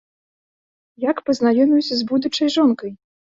Як 1.09 1.17
пазнаёміўся 1.27 1.93
з 2.01 2.09
будучай 2.13 2.47
жонкай? 2.57 2.91